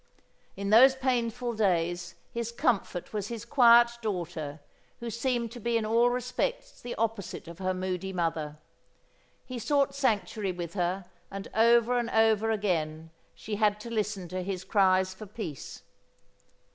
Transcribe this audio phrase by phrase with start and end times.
[0.57, 4.59] In those painful days his comfort was his quiet daughter
[4.99, 8.57] who seemed to be in all respects the opposite of her moody mother.
[9.45, 14.41] He sought sanctuary with her, and over and over again she had to listen to
[14.41, 15.83] his cries for peace.